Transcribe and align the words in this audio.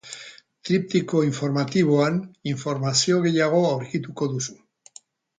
Triptiko 0.67 1.19
informatiboan 1.25 2.17
informazio 2.51 3.19
gehiago 3.27 3.59
aurkituko 3.73 4.29
duzu. 4.33 4.57